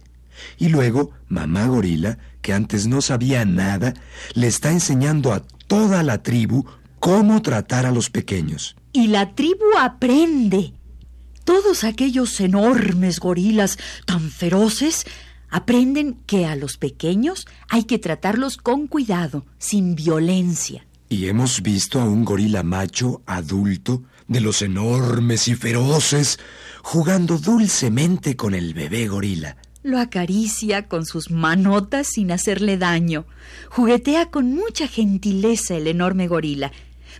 Y 0.57 0.69
luego, 0.69 1.11
mamá 1.27 1.67
gorila, 1.67 2.17
que 2.41 2.53
antes 2.53 2.87
no 2.87 3.01
sabía 3.01 3.45
nada, 3.45 3.93
le 4.33 4.47
está 4.47 4.71
enseñando 4.71 5.33
a 5.33 5.41
toda 5.67 6.03
la 6.03 6.23
tribu 6.23 6.65
cómo 7.01 7.41
tratar 7.41 7.85
a 7.85 7.91
los 7.91 8.09
pequeños. 8.09 8.77
Y 8.93 9.07
la 9.07 9.33
tribu 9.33 9.65
aprende. 9.77 10.73
Todos 11.43 11.83
aquellos 11.83 12.39
enormes 12.39 13.19
gorilas 13.19 13.77
tan 14.05 14.29
feroces 14.29 15.05
aprenden 15.49 16.19
que 16.27 16.45
a 16.45 16.55
los 16.55 16.77
pequeños 16.77 17.47
hay 17.69 17.83
que 17.85 17.97
tratarlos 17.97 18.55
con 18.55 18.87
cuidado, 18.87 19.45
sin 19.57 19.95
violencia. 19.95 20.85
Y 21.09 21.27
hemos 21.27 21.61
visto 21.61 21.99
a 21.99 22.05
un 22.05 22.23
gorila 22.23 22.63
macho 22.63 23.23
adulto, 23.25 24.03
de 24.27 24.39
los 24.39 24.61
enormes 24.61 25.47
y 25.47 25.55
feroces, 25.55 26.39
jugando 26.83 27.37
dulcemente 27.39 28.37
con 28.37 28.53
el 28.53 28.73
bebé 28.75 29.07
gorila. 29.07 29.57
Lo 29.83 29.99
acaricia 29.99 30.87
con 30.87 31.07
sus 31.07 31.31
manotas 31.31 32.07
sin 32.07 32.31
hacerle 32.31 32.77
daño. 32.77 33.25
Juguetea 33.71 34.29
con 34.29 34.53
mucha 34.53 34.87
gentileza 34.87 35.75
el 35.75 35.87
enorme 35.87 36.27
gorila, 36.27 36.71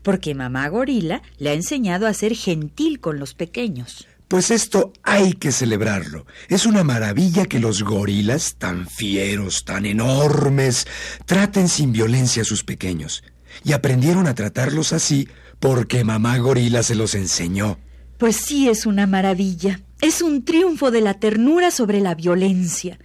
porque 0.04 0.36
mamá 0.36 0.68
gorila 0.70 1.22
le 1.38 1.50
ha 1.50 1.54
enseñado 1.54 2.08
a 2.08 2.14
ser 2.14 2.36
gentil 2.36 3.00
con 3.00 3.20
los 3.20 3.34
pequeños. 3.34 4.08
Pues 4.28 4.50
esto 4.50 4.94
hay 5.04 5.34
que 5.34 5.52
celebrarlo. 5.52 6.26
Es 6.48 6.66
una 6.66 6.86
maravilla 6.86 7.48
que 7.48 7.60
los 7.60 7.84
gorilas, 7.84 8.56
tan 8.58 8.88
fieros, 8.88 9.66
tan 9.66 9.86
enormes, 9.86 10.88
traten 11.26 11.68
sin 11.68 11.92
violencia 11.92 12.44
a 12.44 12.46
sus 12.46 12.64
pequeños 12.64 13.24
y 13.66 13.74
aprendieron 13.74 14.28
a 14.28 14.36
tratarlos 14.36 14.94
así 14.94 15.28
porque 15.60 16.06
mamá 16.06 16.38
gorila 16.38 16.82
se 16.82 16.96
los 16.96 17.14
enseñó. 17.14 17.78
Pues 18.18 18.38
sí, 18.38 18.70
es 18.70 18.86
una 18.86 19.06
maravilla. 19.06 19.82
Es 20.00 20.22
un 20.22 20.46
triunfo 20.46 20.92
de 20.92 21.02
la 21.02 21.16
ternura 21.16 21.70
sobre 21.70 22.00
la 22.00 22.16
violencia. 22.16 23.00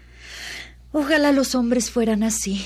Ojalá 0.92 1.32
los 1.32 1.54
hombres 1.54 1.90
fueran 1.90 2.22
así. 2.22 2.64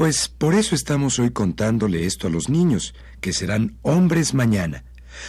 Pues 0.00 0.30
por 0.30 0.54
eso 0.54 0.74
estamos 0.74 1.18
hoy 1.18 1.30
contándole 1.30 2.06
esto 2.06 2.26
a 2.26 2.30
los 2.30 2.48
niños, 2.48 2.94
que 3.20 3.34
serán 3.34 3.76
hombres 3.82 4.32
mañana. 4.32 4.82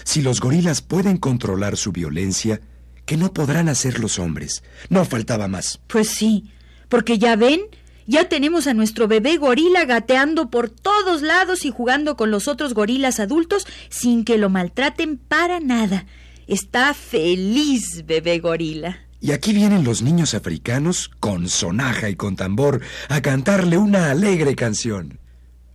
Si 0.05 0.21
los 0.21 0.39
gorilas 0.39 0.81
pueden 0.81 1.17
controlar 1.17 1.75
su 1.75 1.91
violencia, 1.91 2.61
que 3.05 3.17
no 3.17 3.33
podrán 3.33 3.67
hacer 3.67 3.99
los 3.99 4.17
hombres. 4.17 4.63
No 4.87 5.03
faltaba 5.03 5.49
más. 5.49 5.81
Pues 5.87 6.07
sí, 6.07 6.51
porque 6.87 7.19
ya 7.19 7.35
ven, 7.35 7.59
ya 8.07 8.29
tenemos 8.29 8.65
a 8.65 8.73
nuestro 8.73 9.09
bebé 9.09 9.35
gorila 9.35 9.83
gateando 9.83 10.49
por 10.49 10.69
todos 10.69 11.21
lados 11.21 11.65
y 11.65 11.69
jugando 11.69 12.15
con 12.15 12.31
los 12.31 12.47
otros 12.47 12.73
gorilas 12.73 13.19
adultos 13.19 13.67
sin 13.89 14.23
que 14.23 14.37
lo 14.37 14.49
maltraten 14.49 15.17
para 15.17 15.59
nada. 15.59 16.05
Está 16.47 16.93
feliz, 16.93 18.05
bebé 18.05 18.39
gorila. 18.39 19.10
Y 19.21 19.33
aquí 19.33 19.53
vienen 19.53 19.83
los 19.83 20.01
niños 20.01 20.33
africanos 20.33 21.11
con 21.19 21.47
sonaja 21.47 22.09
y 22.09 22.15
con 22.15 22.35
tambor 22.35 22.81
a 23.07 23.21
cantarle 23.21 23.77
una 23.77 24.09
alegre 24.09 24.55
canción. 24.55 25.19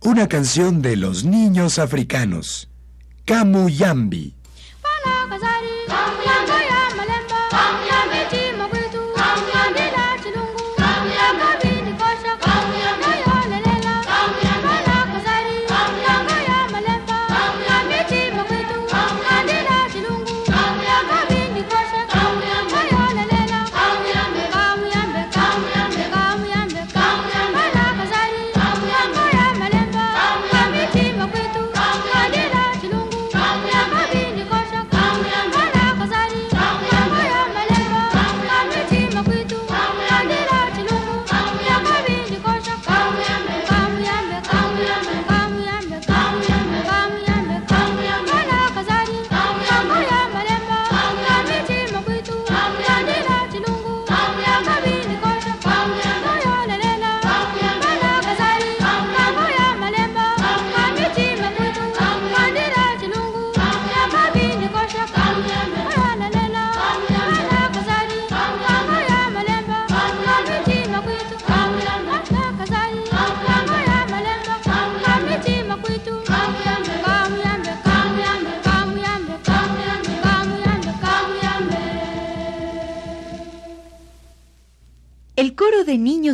Una 0.01 0.27
canción 0.27 0.81
de 0.81 0.97
los 0.97 1.23
niños 1.23 1.79
africanos. 1.79 2.69
Kamuyambi. 3.25 4.36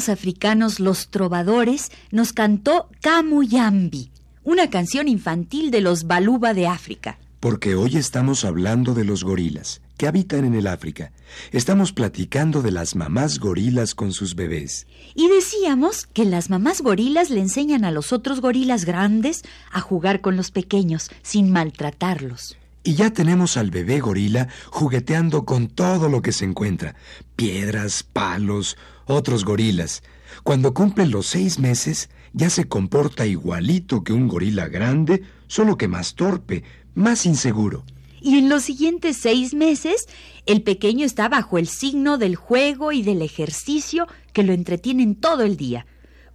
Africanos 0.10 0.80
Los 0.80 1.10
Trovadores 1.10 1.92
nos 2.12 2.34
cantó 2.34 2.90
Kamuyambi, 3.02 4.12
una 4.44 4.70
canción 4.70 5.08
infantil 5.08 5.72
de 5.72 5.82
los 5.82 6.06
Baluba 6.06 6.54
de 6.54 6.68
África. 6.68 7.18
Porque 7.40 7.76
hoy 7.76 7.98
estamos 7.98 8.46
hablando 8.46 8.94
de 8.94 9.04
los 9.04 9.24
gorilas 9.24 9.82
que 9.98 10.08
habitan 10.08 10.46
en 10.46 10.56
el 10.56 10.68
África. 10.68 11.12
Estamos 11.52 11.92
platicando 11.92 12.62
de 12.62 12.72
las 12.72 12.96
mamás 12.96 13.40
gorilas 13.40 13.96
con 13.96 14.12
sus 14.12 14.36
bebés. 14.36 14.88
Y 15.16 15.28
decíamos 15.28 16.08
que 16.08 16.26
las 16.26 16.50
mamás 16.50 16.82
gorilas 16.82 17.30
le 17.30 17.42
enseñan 17.42 17.86
a 17.86 17.92
los 17.92 18.14
otros 18.14 18.42
gorilas 18.42 18.86
grandes 18.86 19.44
a 19.72 19.82
jugar 19.82 20.22
con 20.22 20.36
los 20.36 20.52
pequeños 20.52 21.10
sin 21.22 21.52
maltratarlos. 21.52 22.58
Y 22.86 22.96
ya 22.96 23.12
tenemos 23.12 23.56
al 23.56 23.72
bebé 23.72 24.00
gorila 24.02 24.50
jugueteando 24.70 25.46
con 25.46 25.68
todo 25.68 26.10
lo 26.10 26.22
que 26.22 26.34
se 26.34 26.44
encuentra. 26.44 26.96
Piedras, 27.38 28.04
palos, 28.04 28.78
otros 29.06 29.46
gorilas. 29.46 30.04
Cuando 30.44 30.74
cumple 30.74 31.06
los 31.06 31.28
seis 31.28 31.60
meses, 31.60 32.10
ya 32.34 32.50
se 32.50 32.68
comporta 32.68 33.26
igualito 33.26 34.04
que 34.04 34.14
un 34.14 34.28
gorila 34.28 34.68
grande, 34.68 35.24
solo 35.48 35.78
que 35.78 35.88
más 35.88 36.16
torpe, 36.16 36.64
más 36.96 37.26
inseguro. 37.26 37.84
Y 38.22 38.38
en 38.38 38.50
los 38.50 38.64
siguientes 38.64 39.18
seis 39.18 39.54
meses, 39.54 40.08
el 40.46 40.62
pequeño 40.64 41.06
está 41.06 41.30
bajo 41.30 41.58
el 41.58 41.68
signo 41.68 42.18
del 42.18 42.36
juego 42.36 42.92
y 42.92 43.04
del 43.04 43.22
ejercicio 43.22 44.08
que 44.32 44.44
lo 44.44 44.54
entretienen 44.54 45.16
todo 45.16 45.44
el 45.44 45.58
día. 45.58 45.86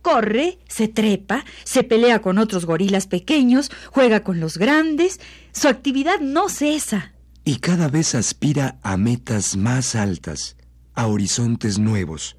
Corre, 0.02 0.58
se 0.68 0.88
trepa, 0.88 1.44
se 1.64 1.82
pelea 1.82 2.22
con 2.22 2.38
otros 2.38 2.64
gorilas 2.64 3.06
pequeños, 3.06 3.70
juega 3.90 4.22
con 4.22 4.40
los 4.40 4.56
grandes. 4.56 5.20
Su 5.52 5.68
actividad 5.68 6.20
no 6.20 6.48
cesa. 6.48 7.12
Y 7.44 7.56
cada 7.56 7.88
vez 7.88 8.14
aspira 8.14 8.78
a 8.82 8.96
metas 8.96 9.56
más 9.56 9.94
altas, 9.94 10.56
a 10.94 11.06
horizontes 11.06 11.78
nuevos. 11.78 12.37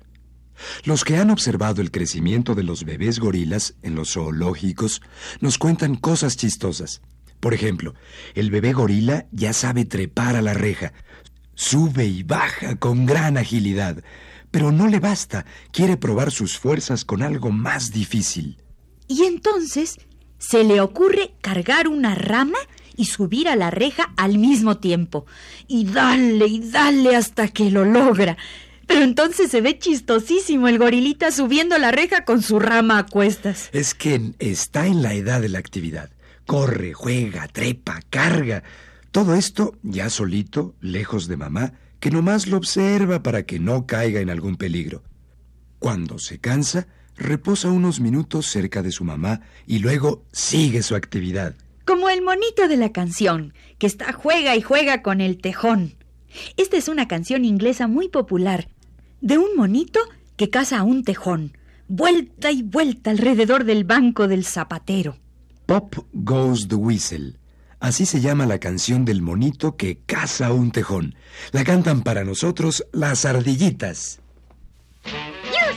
Los 0.84 1.04
que 1.04 1.18
han 1.18 1.30
observado 1.30 1.82
el 1.82 1.92
crecimiento 1.92 2.56
de 2.56 2.63
los 2.63 2.84
bebés 2.84 3.20
gorilas 3.20 3.75
en 3.82 3.96
los 3.96 4.13
zoológicos 4.13 5.01
nos 5.39 5.58
cuentan 5.58 5.96
cosas 5.96 6.38
chistosas. 6.38 7.01
Por 7.39 7.54
ejemplo, 7.54 7.94
el 8.36 8.51
bebé 8.51 8.74
gorila 8.74 9.25
ya 9.32 9.54
sabe 9.54 9.86
trepar 9.86 10.36
a 10.36 10.42
la 10.42 10.54
reja. 10.54 10.94
Sube 11.56 12.06
y 12.06 12.24
baja 12.24 12.75
con 12.78 13.06
gran 13.06 13.38
agilidad. 13.38 14.04
Pero 14.51 14.72
no 14.72 14.88
le 14.88 15.00
basta. 15.00 15.46
Quiere 15.72 15.98
probar 15.98 16.32
sus 16.32 16.58
fuerzas 16.58 17.06
con 17.06 17.22
algo 17.22 17.51
más 17.51 17.92
difícil. 17.92 18.58
Y 19.08 19.24
entonces 19.24 19.98
se 20.38 20.63
le 20.63 20.82
ocurre 20.82 21.34
cargar 21.42 21.88
una 21.88 22.16
rama 22.16 22.58
y 22.96 23.06
subir 23.06 23.48
a 23.48 23.56
la 23.56 23.72
reja 23.72 24.12
al 24.18 24.38
mismo 24.38 24.78
tiempo. 24.78 25.25
Y 25.67 25.86
dale 25.86 26.48
y 26.48 26.69
dale 26.69 27.15
hasta 27.15 27.48
que 27.48 27.72
lo 27.72 27.86
logra. 27.86 28.38
Pero 28.89 29.04
entonces 29.04 29.52
se 29.52 29.62
ve 29.62 29.78
chistosísimo 29.78 30.67
el 30.67 30.80
gorilita 30.80 31.32
subiendo 31.32 31.78
la 31.78 31.91
reja 31.91 32.25
con 32.25 32.41
su 32.41 32.60
rama 32.60 32.97
a 32.97 33.06
cuestas. 33.06 33.69
Es 33.71 33.93
que 33.93 34.34
está 34.39 34.88
en 34.88 35.04
la 35.04 35.13
edad 35.13 35.41
de 35.41 35.49
la 35.49 35.60
actividad. 35.60 36.10
Corre, 36.47 36.93
juega, 36.93 37.47
trepa, 37.47 37.99
carga. 38.10 38.63
Todo 39.12 39.36
esto 39.36 39.78
ya 39.84 40.10
solito, 40.10 40.73
lejos 40.82 41.28
de 41.28 41.38
mamá, 41.38 41.73
que 41.99 42.10
nomás 42.10 42.47
lo 42.47 42.58
observa 42.58 43.21
para 43.21 43.43
que 43.43 43.60
no 43.60 43.86
caiga 43.86 44.21
en 44.21 44.32
algún 44.32 44.56
peligro. 44.56 45.04
Cuando 45.78 46.17
se 46.17 46.39
cansa, 46.39 46.88
reposa 47.15 47.69
unos 47.69 47.99
minutos 47.99 48.47
cerca 48.47 48.82
de 48.82 48.91
su 48.91 49.04
mamá 49.04 49.41
y 49.67 49.80
luego 49.80 50.25
sigue 50.32 50.82
su 50.82 50.95
actividad. 50.95 51.54
Como 51.86 52.10
el 52.10 52.23
monito 52.23 52.67
de 52.67 52.78
la 52.78 52.91
canción, 52.91 53.54
que 53.78 53.86
está 53.86 54.13
juega 54.13 54.56
y 54.56 54.63
juega 54.63 55.04
con 55.04 55.21
el 55.21 55.38
tejón. 55.38 55.93
Esta 56.58 56.78
es 56.78 56.88
una 56.88 57.08
canción 57.08 57.45
inglesa 57.45 57.88
muy 57.88 58.10
popular, 58.10 58.67
de 59.21 59.38
un 59.38 59.55
monito 59.55 59.99
que 60.36 60.49
caza 60.49 60.79
a 60.79 60.84
un 60.84 61.03
tejón, 61.03 61.58
vuelta 61.88 62.51
y 62.51 62.63
vuelta 62.63 63.12
alrededor 63.12 63.63
del 63.63 63.84
banco 63.84 64.27
del 64.27 64.45
zapatero. 64.45 65.17
Pop 65.65 65.95
Goes 66.13 66.67
the 66.67 66.75
Whistle. 66.75 67.36
Así 67.79 68.05
se 68.05 68.19
llama 68.19 68.45
la 68.45 68.60
canción 68.60 69.05
del 69.05 69.21
monito 69.21 69.77
que 69.77 69.99
caza 70.05 70.51
un 70.51 70.71
tejón. 70.71 71.15
La 71.51 71.63
cantan 71.63 72.01
para 72.01 72.23
nosotros 72.23 72.86
las 72.91 73.25
ardillitas. 73.25 74.19
You 75.05 75.12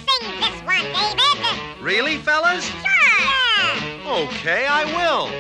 sing 0.07 0.40
this 0.40 0.62
one, 0.66 0.92
David. 0.92 1.83
Really, 1.83 2.18
fellas? 2.18 2.64
Sure. 2.64 4.24
Okay, 4.24 4.66
I 4.66 4.85
will. 4.85 5.31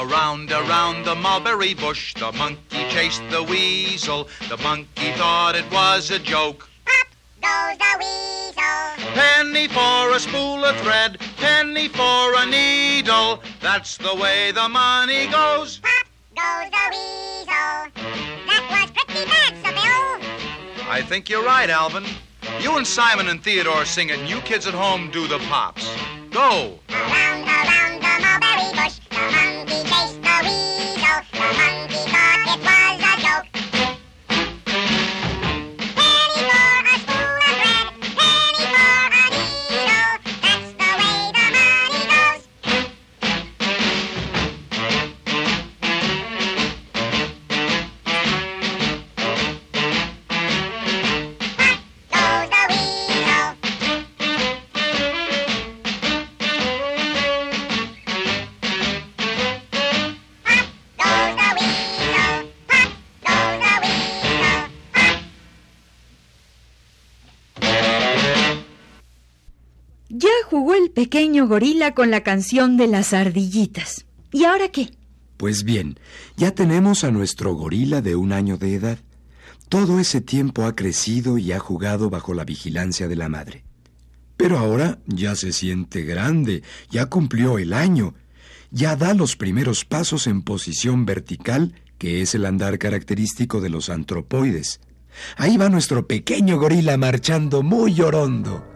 Around, 0.00 0.50
around 0.50 1.04
the 1.04 1.14
mulberry 1.14 1.74
bush, 1.74 2.14
the 2.14 2.32
monkey 2.32 2.88
chased 2.88 3.22
the 3.30 3.42
weasel. 3.42 4.28
The 4.48 4.56
monkey 4.58 5.12
thought 5.12 5.56
it 5.56 5.70
was 5.70 6.10
a 6.10 6.18
joke. 6.18 6.68
Up 6.86 7.08
goes 7.42 7.78
the 7.78 7.92
weasel. 7.98 9.12
Penny 9.14 9.68
for 9.68 10.14
a 10.14 10.18
spool 10.18 10.64
of 10.64 10.76
thread, 10.78 11.18
penny 11.36 11.88
for 11.88 12.34
a 12.34 12.46
needle. 12.46 13.42
That's 13.60 13.98
the 13.98 14.14
way 14.14 14.52
the 14.52 14.68
money 14.68 15.26
goes. 15.26 15.80
Up 15.84 16.06
goes 16.34 16.70
the 16.70 16.86
weasel. 16.90 17.76
That 18.46 18.64
was 18.70 18.90
pretty 19.04 19.28
bad, 19.28 19.62
Bill. 19.62 20.88
I 20.88 21.02
think 21.02 21.28
you're 21.28 21.44
right, 21.44 21.68
Alvin. 21.68 22.04
You 22.60 22.76
and 22.76 22.86
Simon 22.86 23.28
and 23.28 23.42
Theodore 23.42 23.84
sing 23.84 24.08
it, 24.08 24.18
and 24.18 24.28
you 24.28 24.40
kids 24.40 24.66
at 24.66 24.74
home 24.74 25.10
do 25.10 25.28
the 25.28 25.38
pops. 25.40 25.86
Go! 26.30 26.78
Around, 26.90 27.42
around 27.42 27.99
gorila 71.50 71.94
con 71.94 72.12
la 72.12 72.22
canción 72.22 72.76
de 72.76 72.86
las 72.86 73.12
ardillitas. 73.12 74.06
¿Y 74.30 74.44
ahora 74.44 74.68
qué? 74.68 74.92
Pues 75.36 75.64
bien, 75.64 75.98
ya 76.36 76.52
tenemos 76.52 77.02
a 77.02 77.10
nuestro 77.10 77.54
gorila 77.54 78.00
de 78.02 78.14
un 78.14 78.32
año 78.32 78.56
de 78.56 78.76
edad. 78.76 78.98
Todo 79.68 79.98
ese 79.98 80.20
tiempo 80.20 80.64
ha 80.64 80.76
crecido 80.76 81.38
y 81.38 81.50
ha 81.50 81.58
jugado 81.58 82.08
bajo 82.08 82.34
la 82.34 82.44
vigilancia 82.44 83.08
de 83.08 83.16
la 83.16 83.28
madre. 83.28 83.64
Pero 84.36 84.58
ahora 84.58 85.00
ya 85.06 85.34
se 85.34 85.52
siente 85.52 86.02
grande, 86.02 86.62
ya 86.88 87.06
cumplió 87.06 87.58
el 87.58 87.72
año, 87.72 88.14
ya 88.70 88.94
da 88.94 89.12
los 89.12 89.34
primeros 89.34 89.84
pasos 89.84 90.28
en 90.28 90.42
posición 90.42 91.04
vertical, 91.04 91.74
que 91.98 92.22
es 92.22 92.36
el 92.36 92.46
andar 92.46 92.78
característico 92.78 93.60
de 93.60 93.70
los 93.70 93.90
antropoides. 93.90 94.78
Ahí 95.36 95.56
va 95.56 95.68
nuestro 95.68 96.06
pequeño 96.06 96.60
gorila 96.60 96.96
marchando 96.96 97.64
muy 97.64 97.92
llorondo. 97.92 98.69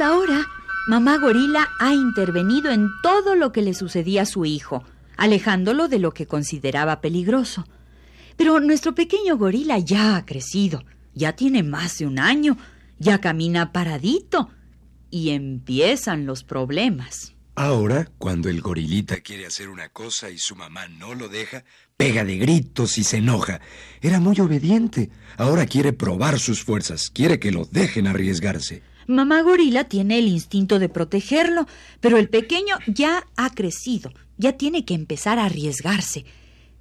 Hasta 0.00 0.14
ahora, 0.14 0.46
mamá 0.88 1.18
gorila 1.18 1.68
ha 1.78 1.92
intervenido 1.92 2.70
en 2.70 2.88
todo 3.02 3.34
lo 3.34 3.52
que 3.52 3.60
le 3.60 3.74
sucedía 3.74 4.22
a 4.22 4.24
su 4.24 4.46
hijo, 4.46 4.82
alejándolo 5.18 5.88
de 5.88 5.98
lo 5.98 6.14
que 6.14 6.24
consideraba 6.24 7.02
peligroso. 7.02 7.66
Pero 8.38 8.60
nuestro 8.60 8.94
pequeño 8.94 9.36
gorila 9.36 9.78
ya 9.78 10.16
ha 10.16 10.24
crecido, 10.24 10.86
ya 11.12 11.34
tiene 11.34 11.62
más 11.62 11.98
de 11.98 12.06
un 12.06 12.18
año, 12.18 12.56
ya 12.98 13.20
camina 13.20 13.72
paradito 13.72 14.48
y 15.10 15.32
empiezan 15.32 16.24
los 16.24 16.44
problemas. 16.44 17.34
Ahora, 17.54 18.08
cuando 18.16 18.48
el 18.48 18.62
gorilita 18.62 19.20
quiere 19.20 19.44
hacer 19.44 19.68
una 19.68 19.90
cosa 19.90 20.30
y 20.30 20.38
su 20.38 20.56
mamá 20.56 20.88
no 20.88 21.14
lo 21.14 21.28
deja, 21.28 21.64
pega 21.98 22.24
de 22.24 22.38
gritos 22.38 22.96
y 22.96 23.04
se 23.04 23.18
enoja. 23.18 23.60
Era 24.00 24.18
muy 24.18 24.40
obediente. 24.40 25.10
Ahora 25.36 25.66
quiere 25.66 25.92
probar 25.92 26.38
sus 26.38 26.64
fuerzas, 26.64 27.10
quiere 27.10 27.38
que 27.38 27.52
lo 27.52 27.66
dejen 27.66 28.06
arriesgarse. 28.06 28.82
Mamá 29.10 29.42
gorila 29.42 29.82
tiene 29.84 30.20
el 30.20 30.28
instinto 30.28 30.78
de 30.78 30.88
protegerlo, 30.88 31.66
pero 32.00 32.16
el 32.16 32.28
pequeño 32.28 32.76
ya 32.86 33.26
ha 33.36 33.50
crecido, 33.50 34.12
ya 34.38 34.52
tiene 34.52 34.84
que 34.84 34.94
empezar 34.94 35.40
a 35.40 35.46
arriesgarse. 35.46 36.24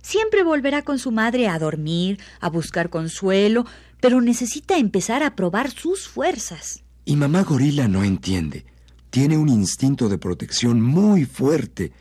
Siempre 0.03 0.43
volverá 0.43 0.83
con 0.83 0.99
su 0.99 1.11
madre 1.11 1.47
a 1.47 1.57
dormir, 1.57 2.19
a 2.39 2.49
buscar 2.49 2.91
consuelo, 2.91 3.65
pero 3.99 4.21
necesita 4.21 4.77
empezar 4.77 5.23
a 5.23 5.35
probar 5.35 5.71
sus 5.71 6.07
fuerzas. 6.07 6.83
Y 7.03 7.15
mamá 7.15 7.41
gorila 7.41 7.87
no 7.87 8.03
entiende. 8.03 8.63
tiene 9.09 9.35
un 9.35 9.49
instinto 9.49 10.07
de 10.07 10.19
protección 10.19 10.81
muy 10.81 11.25
fuerte. 11.25 11.93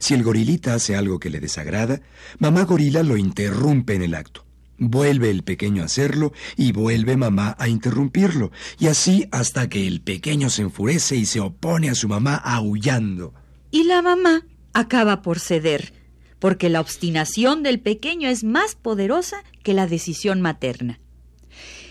Si 0.00 0.14
el 0.14 0.24
gorilita 0.24 0.74
hace 0.74 0.96
algo 0.96 1.20
que 1.20 1.30
le 1.30 1.38
desagrada, 1.38 2.00
mamá 2.40 2.64
gorila 2.64 3.04
lo 3.04 3.16
interrumpe 3.16 3.94
en 3.94 4.02
el 4.02 4.16
acto. 4.16 4.45
Vuelve 4.78 5.30
el 5.30 5.42
pequeño 5.42 5.82
a 5.82 5.86
hacerlo 5.86 6.32
y 6.56 6.72
vuelve 6.72 7.16
mamá 7.16 7.56
a 7.58 7.68
interrumpirlo, 7.68 8.50
y 8.78 8.88
así 8.88 9.26
hasta 9.30 9.68
que 9.68 9.86
el 9.86 10.00
pequeño 10.02 10.50
se 10.50 10.62
enfurece 10.62 11.16
y 11.16 11.26
se 11.26 11.40
opone 11.40 11.88
a 11.88 11.94
su 11.94 12.08
mamá 12.08 12.34
aullando. 12.34 13.32
Y 13.70 13.84
la 13.84 14.02
mamá 14.02 14.44
acaba 14.74 15.22
por 15.22 15.40
ceder, 15.40 15.94
porque 16.38 16.68
la 16.68 16.80
obstinación 16.80 17.62
del 17.62 17.80
pequeño 17.80 18.28
es 18.28 18.44
más 18.44 18.74
poderosa 18.74 19.42
que 19.62 19.72
la 19.72 19.86
decisión 19.86 20.42
materna. 20.42 21.00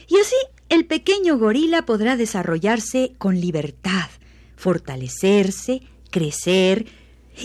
Y 0.07 0.17
así 0.17 0.35
el 0.69 0.85
pequeño 0.85 1.37
gorila 1.37 1.85
podrá 1.85 2.17
desarrollarse 2.17 3.13
con 3.17 3.39
libertad, 3.39 4.09
fortalecerse, 4.55 5.81
crecer, 6.11 6.85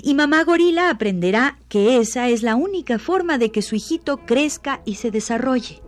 y 0.03 0.14
mamá 0.14 0.44
gorila 0.44 0.90
aprenderá 0.90 1.59
que 1.68 1.98
esa 1.98 2.29
es 2.29 2.42
la 2.42 2.57
única 2.57 2.98
forma 2.98 3.38
de 3.38 3.50
que 3.50 3.62
su 3.62 3.74
hijito 3.74 4.18
crezca 4.18 4.83
y 4.85 4.96
se 4.96 5.11
desarrolle. 5.11 5.83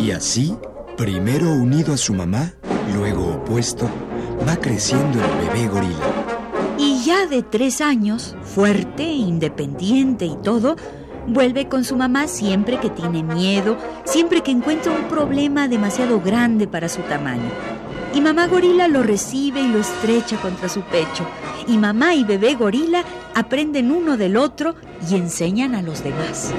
Y 0.00 0.10
así, 0.10 0.56
primero 0.96 1.50
unido 1.52 1.94
a 1.94 1.96
su 1.96 2.12
mamá, 2.12 2.54
luego 2.94 3.36
opuesto, 3.36 3.88
va 4.46 4.56
creciendo 4.56 5.20
el 5.20 5.46
bebé 5.46 5.68
gorila. 5.68 6.06
Y 6.78 7.04
ya 7.04 7.26
de 7.26 7.42
tres 7.42 7.80
años, 7.80 8.34
fuerte, 8.42 9.04
independiente 9.04 10.24
y 10.24 10.36
todo, 10.42 10.76
vuelve 11.26 11.68
con 11.68 11.84
su 11.84 11.96
mamá 11.96 12.26
siempre 12.26 12.78
que 12.78 12.90
tiene 12.90 13.22
miedo, 13.22 13.76
siempre 14.04 14.42
que 14.42 14.50
encuentra 14.50 14.92
un 14.92 15.08
problema 15.08 15.68
demasiado 15.68 16.20
grande 16.20 16.66
para 16.66 16.88
su 16.88 17.02
tamaño. 17.02 17.50
Y 18.14 18.20
mamá 18.20 18.46
gorila 18.46 18.88
lo 18.88 19.02
recibe 19.02 19.60
y 19.60 19.68
lo 19.68 19.78
estrecha 19.78 20.36
contra 20.36 20.68
su 20.68 20.82
pecho. 20.82 21.26
Y 21.66 21.78
mamá 21.78 22.14
y 22.14 22.24
bebé 22.24 22.54
gorila 22.54 23.04
aprenden 23.34 23.90
uno 23.90 24.16
del 24.16 24.36
otro 24.36 24.74
y 25.08 25.16
enseñan 25.16 25.74
a 25.74 25.82
los 25.82 26.04
demás. 26.04 26.52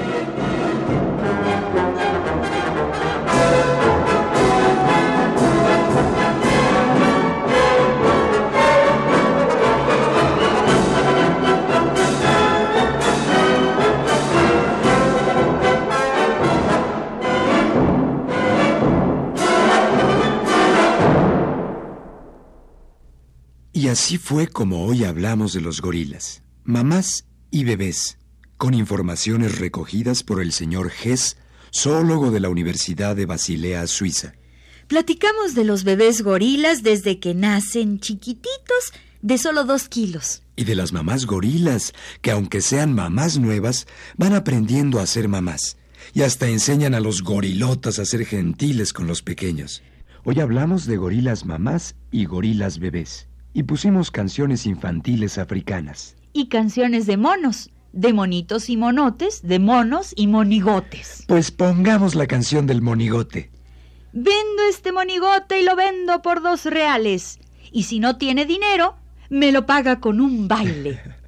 Así 23.94 24.18
fue 24.18 24.48
como 24.48 24.86
hoy 24.86 25.04
hablamos 25.04 25.52
de 25.52 25.60
los 25.60 25.80
gorilas, 25.80 26.42
mamás 26.64 27.26
y 27.52 27.62
bebés, 27.62 28.18
con 28.56 28.74
informaciones 28.74 29.60
recogidas 29.60 30.24
por 30.24 30.42
el 30.42 30.50
señor 30.50 30.90
Hess, 30.90 31.36
zoólogo 31.72 32.32
de 32.32 32.40
la 32.40 32.48
Universidad 32.48 33.14
de 33.14 33.26
Basilea, 33.26 33.86
Suiza. 33.86 34.34
Platicamos 34.88 35.54
de 35.54 35.62
los 35.62 35.84
bebés 35.84 36.22
gorilas 36.22 36.82
desde 36.82 37.20
que 37.20 37.34
nacen 37.34 38.00
chiquititos 38.00 38.92
de 39.22 39.38
solo 39.38 39.62
dos 39.62 39.88
kilos. 39.88 40.42
Y 40.56 40.64
de 40.64 40.74
las 40.74 40.92
mamás 40.92 41.24
gorilas, 41.24 41.92
que 42.20 42.32
aunque 42.32 42.62
sean 42.62 42.94
mamás 42.94 43.38
nuevas, 43.38 43.86
van 44.16 44.34
aprendiendo 44.34 44.98
a 44.98 45.06
ser 45.06 45.28
mamás. 45.28 45.76
Y 46.12 46.22
hasta 46.22 46.48
enseñan 46.48 46.96
a 46.96 47.00
los 47.00 47.22
gorilotas 47.22 48.00
a 48.00 48.04
ser 48.04 48.26
gentiles 48.26 48.92
con 48.92 49.06
los 49.06 49.22
pequeños. 49.22 49.84
Hoy 50.24 50.40
hablamos 50.40 50.84
de 50.86 50.96
gorilas 50.96 51.44
mamás 51.44 51.94
y 52.10 52.24
gorilas 52.24 52.80
bebés. 52.80 53.28
Y 53.54 53.62
pusimos 53.62 54.10
canciones 54.10 54.66
infantiles 54.66 55.38
africanas. 55.38 56.16
Y 56.32 56.48
canciones 56.48 57.06
de 57.06 57.16
monos, 57.16 57.70
de 57.92 58.12
monitos 58.12 58.68
y 58.68 58.76
monotes, 58.76 59.42
de 59.42 59.60
monos 59.60 60.12
y 60.16 60.26
monigotes. 60.26 61.24
Pues 61.28 61.52
pongamos 61.52 62.16
la 62.16 62.26
canción 62.26 62.66
del 62.66 62.82
monigote. 62.82 63.50
Vendo 64.12 64.62
este 64.68 64.90
monigote 64.90 65.60
y 65.60 65.64
lo 65.64 65.76
vendo 65.76 66.20
por 66.20 66.42
dos 66.42 66.64
reales. 66.66 67.38
Y 67.70 67.84
si 67.84 68.00
no 68.00 68.16
tiene 68.16 68.44
dinero, 68.44 68.96
me 69.30 69.52
lo 69.52 69.66
paga 69.66 70.00
con 70.00 70.20
un 70.20 70.48
baile. 70.48 71.00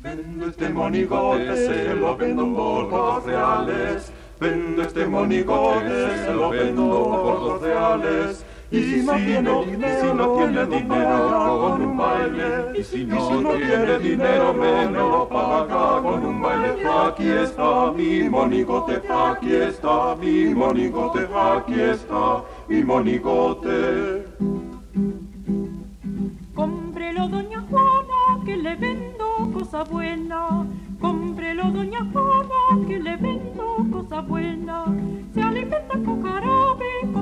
Vendo 0.00 0.46
este 0.46 0.68
monigote, 0.68 1.56
se 1.56 1.94
lo 1.94 2.16
vendo 2.16 2.54
por 2.54 2.88
dos 2.88 3.24
reales. 3.24 4.12
Vendo 4.38 4.82
este 4.82 5.06
monigote, 5.06 6.24
se 6.24 6.32
lo 6.32 6.50
vendo 6.50 6.88
por 6.88 7.40
dos 7.40 7.62
reales. 7.62 8.44
Y 8.70 8.82
si 8.82 9.02
no 9.02 9.14
tiene 9.14 9.64
dinero, 9.64 10.00
si 10.02 10.16
no 10.16 10.36
tiene 10.36 10.66
dinero 10.66 11.58
con 11.60 11.82
un 11.82 11.96
baile. 11.96 12.78
Y 12.78 12.84
si 12.84 13.04
no 13.06 13.54
tiene 13.54 13.98
dinero, 13.98 14.52
me 14.52 14.90
lo 14.90 15.26
paga 15.26 16.02
con 16.02 16.26
un 16.26 16.42
baile. 16.42 16.86
Aquí 16.86 17.28
está 17.28 17.92
mi 17.92 18.28
monigote, 18.28 19.00
aquí 19.10 19.54
está 19.54 20.14
mi 20.16 20.54
monigote, 20.54 21.26
aquí 21.34 21.80
está 21.80 22.44
mi 22.68 22.84
monigote. 22.84 24.26
Cómprelo, 26.54 27.28
doña 27.28 27.64
Juana, 27.70 28.44
que 28.44 28.56
le 28.56 28.76
vendo 28.76 29.50
cosa 29.54 29.84
buena. 29.84 30.66
Cómprelo, 31.00 31.70
doña 31.70 32.04
Juana, 32.12 32.86
que 32.86 32.98
le 32.98 33.16
vendo 33.16 33.86
cosa 33.90 34.20
buena. 34.20 34.84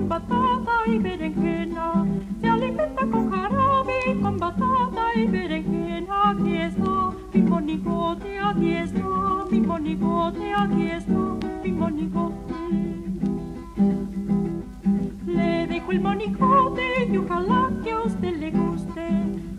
Batata 0.09 0.73
y 0.87 0.99
berenjena. 0.99 2.07
Se 2.40 2.49
alimenta 2.49 3.07
con 3.07 3.31
jarabe, 3.31 4.21
con 4.23 4.38
batata 4.38 5.14
y 5.14 5.27
berenjena. 5.27 6.31
Aquí 6.31 6.57
está 6.57 7.11
mi 7.33 7.42
monigote, 7.42 8.38
aquí 8.38 8.73
está 8.73 9.45
mi 9.51 9.61
monigote, 9.61 10.53
aquí 10.55 10.90
está 10.90 11.37
mi 11.62 11.73
monigote. 11.73 12.55
Le 15.27 15.66
dejo 15.66 15.92
el 15.92 16.01
monigote 16.01 17.09
y 17.11 17.16
ojalá 17.16 17.71
que 17.83 17.92
a 17.92 18.03
usted 18.03 18.37
le 18.37 18.51
guste. 18.51 19.09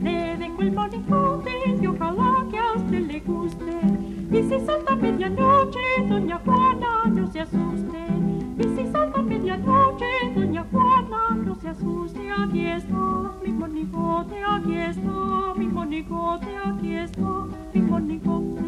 Le 0.02 0.38
dejo 0.38 0.62
el 0.62 0.72
monigote 0.72 1.52
y 1.82 1.88
ojalá 1.88 2.46
que 2.50 2.58
a 2.58 2.74
usted 2.74 3.08
le 3.08 3.20
guste. 3.20 3.80
Y 4.32 4.44
si 4.44 4.60
salta 4.66 4.96
medianoche, 4.96 5.80
doña 6.10 6.40
Juana, 6.44 7.06
no 7.08 7.32
se 7.32 7.42
asuste. 7.42 7.98
Y 8.60 8.64
si 8.64 8.92
salta 8.92 9.22
medianoche, 9.22 10.06
Juana, 10.72 11.38
no 11.46 11.56
se 11.56 11.70
asuste. 11.70 12.32
Aquí 12.32 12.68
está 12.68 13.32
mi 13.44 13.52
monigote, 13.52 14.44
aquí 14.44 14.78
está 14.78 15.54
mi 15.56 15.68
monigote, 15.68 16.58
aquí 16.58 16.96
está 16.96 17.46
mi 17.74 17.82
monigote. 17.82 18.62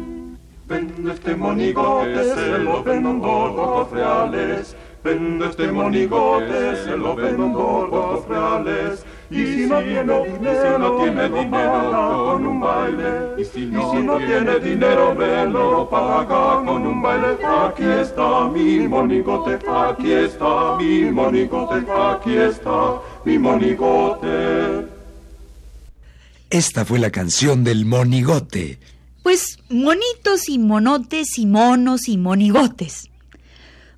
Vendo 0.68 1.12
este 1.12 1.34
monigote, 1.34 2.24
se 2.34 2.58
lo 2.58 2.82
vendo 2.82 3.12
dos 3.12 3.90
reales. 3.90 4.76
Vendo 5.02 5.46
este 5.46 5.72
monigote, 5.72 6.76
se 6.76 6.96
lo 6.96 7.16
vendo 7.16 7.88
dos 7.90 8.28
reales. 8.28 9.04
Y 9.30 9.46
si 9.46 9.66
no 9.66 9.78
tiene 9.78 10.24
dinero, 10.26 10.74
si 10.74 10.80
no 10.80 10.96
tiene 10.96 11.28
dinero 11.28 12.24
con 12.24 12.46
un 12.46 12.60
baile. 12.60 13.40
Y 13.40 13.44
si 13.44 13.66
no, 13.66 14.18
tiene 14.18 14.58
dinero, 14.58 15.14
me 15.14 15.46
lo 15.46 15.88
paga 15.88 16.64
con 16.64 16.86
un 16.86 17.00
baile. 17.00 17.38
Aquí 17.44 17.84
está 17.84 18.48
mi 18.48 18.88
monigote, 18.88 19.58
aquí 19.68 20.12
está 20.12 20.76
mi 20.78 21.10
monigote, 21.12 21.86
aquí 21.92 22.36
está 22.36 23.00
mi 23.24 23.38
monigote. 23.38 24.88
Esta 26.50 26.84
fue 26.84 26.98
la 26.98 27.10
canción 27.10 27.62
del 27.62 27.86
monigote. 27.86 28.80
Pues 29.22 29.58
monitos 29.68 30.48
y 30.48 30.58
monotes 30.58 31.38
y 31.38 31.46
monos 31.46 32.08
y 32.08 32.16
monigotes. 32.16 33.09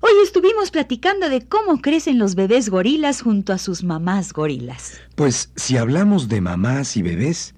Hoy 0.05 0.11
estuvimos 0.21 0.69
platicando 0.69 1.29
de 1.29 1.47
cómo 1.47 1.79
crecen 1.79 2.19
los 2.19 2.35
bebés 2.35 2.69
gorilas 2.69 3.21
junto 3.21 3.53
a 3.53 3.57
sus 3.57 3.85
mamás 3.85 4.33
gorilas. 4.33 4.99
Pues 5.15 5.53
si 5.55 5.77
hablamos 5.77 6.27
de 6.27 6.41
mamás 6.41 6.97
y 6.97 7.01
bebés, 7.01 7.55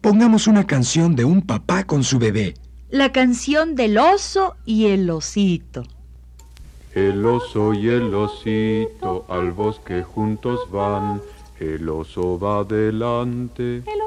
pongamos 0.00 0.46
una 0.46 0.64
canción 0.64 1.16
de 1.16 1.24
un 1.24 1.42
papá 1.42 1.82
con 1.82 2.04
su 2.04 2.20
bebé. 2.20 2.54
La 2.88 3.10
canción 3.10 3.74
del 3.74 3.98
oso 3.98 4.54
y 4.64 4.86
el 4.86 5.10
osito. 5.10 5.88
El 6.94 7.26
oso 7.26 7.74
y 7.74 7.88
el 7.88 8.14
osito 8.14 9.26
al 9.28 9.50
bosque 9.50 10.04
juntos 10.04 10.70
van. 10.70 11.20
El 11.58 11.88
oso 11.88 12.38
va 12.38 12.60
adelante, 12.60 13.78
El 13.78 14.00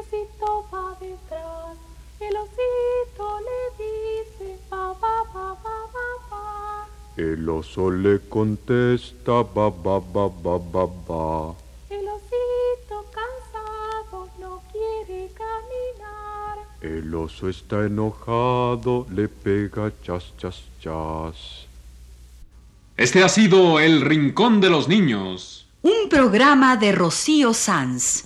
el 7.22 7.48
oso 7.48 7.92
le 7.92 8.20
contesta 8.28 9.44
ba 9.44 9.70
ba 9.70 10.00
ba 10.00 10.28
ba 10.28 10.58
ba 10.58 10.86
ba. 11.08 11.54
El 11.90 12.08
osito 12.08 13.06
cansado 13.18 14.28
no 14.40 14.62
quiere 14.72 15.30
caminar. 15.34 16.58
El 16.82 17.14
oso 17.14 17.48
está 17.48 17.86
enojado, 17.86 19.06
le 19.12 19.28
pega 19.28 19.92
chas, 20.04 20.34
chas, 20.38 20.64
chas. 20.82 21.68
Este 22.98 23.24
ha 23.24 23.30
sido 23.30 23.80
El 23.80 24.02
Rincón 24.02 24.60
de 24.60 24.70
los 24.70 24.88
Niños. 24.88 25.68
Un 25.84 26.10
programa 26.10 26.76
de 26.78 26.92
Rocío 26.92 27.54
Sanz. 27.54 28.26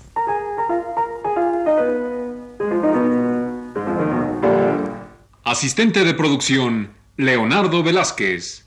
Asistente 5.43 6.03
de 6.03 6.13
producción, 6.13 6.91
Leonardo 7.17 7.83
Velázquez. 7.83 8.64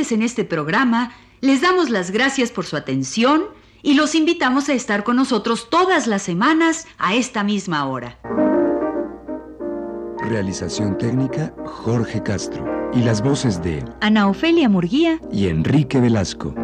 Participantes 0.00 0.12
en 0.12 0.22
este 0.22 0.44
programa 0.44 1.12
les 1.40 1.60
damos 1.60 1.90
las 1.90 2.10
gracias 2.10 2.50
por 2.50 2.64
su 2.64 2.76
atención 2.76 3.44
y 3.82 3.94
los 3.94 4.14
invitamos 4.14 4.68
a 4.68 4.74
estar 4.74 5.04
con 5.04 5.16
nosotros 5.16 5.68
todas 5.70 6.06
las 6.06 6.22
semanas 6.22 6.86
a 6.98 7.14
esta 7.14 7.44
misma 7.44 7.86
hora. 7.86 8.18
Realización 10.22 10.96
técnica 10.98 11.54
Jorge 11.64 12.22
Castro 12.22 12.64
y 12.94 13.00
las 13.02 13.22
voces 13.22 13.62
de 13.62 13.84
Ana 14.00 14.28
Ofelia 14.28 14.68
Murguía 14.68 15.18
y 15.32 15.48
Enrique 15.48 16.00
Velasco. 16.00 16.54